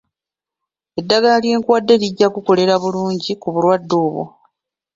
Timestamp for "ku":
3.41-3.47